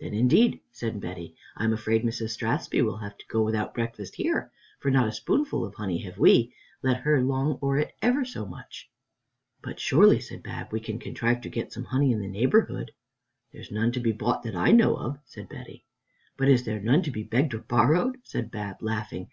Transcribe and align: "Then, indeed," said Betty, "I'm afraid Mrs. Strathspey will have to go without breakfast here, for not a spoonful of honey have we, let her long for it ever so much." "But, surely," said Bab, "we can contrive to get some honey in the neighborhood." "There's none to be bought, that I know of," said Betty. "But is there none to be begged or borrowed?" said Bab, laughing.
"Then, 0.00 0.12
indeed," 0.12 0.60
said 0.70 1.00
Betty, 1.00 1.34
"I'm 1.56 1.72
afraid 1.72 2.02
Mrs. 2.04 2.28
Strathspey 2.28 2.82
will 2.82 2.98
have 2.98 3.16
to 3.16 3.24
go 3.30 3.42
without 3.42 3.72
breakfast 3.72 4.16
here, 4.16 4.52
for 4.80 4.90
not 4.90 5.08
a 5.08 5.12
spoonful 5.12 5.64
of 5.64 5.74
honey 5.76 6.02
have 6.02 6.18
we, 6.18 6.52
let 6.82 6.98
her 6.98 7.22
long 7.22 7.56
for 7.58 7.78
it 7.78 7.94
ever 8.02 8.22
so 8.22 8.44
much." 8.44 8.90
"But, 9.62 9.80
surely," 9.80 10.20
said 10.20 10.42
Bab, 10.42 10.72
"we 10.72 10.80
can 10.80 10.98
contrive 10.98 11.40
to 11.40 11.48
get 11.48 11.72
some 11.72 11.84
honey 11.84 12.12
in 12.12 12.20
the 12.20 12.28
neighborhood." 12.28 12.90
"There's 13.50 13.72
none 13.72 13.92
to 13.92 14.00
be 14.00 14.12
bought, 14.12 14.42
that 14.42 14.54
I 14.54 14.72
know 14.72 14.94
of," 14.94 15.20
said 15.24 15.48
Betty. 15.48 15.86
"But 16.36 16.48
is 16.48 16.64
there 16.66 16.78
none 16.78 17.00
to 17.04 17.10
be 17.10 17.22
begged 17.22 17.54
or 17.54 17.60
borrowed?" 17.60 18.18
said 18.24 18.50
Bab, 18.50 18.82
laughing. 18.82 19.30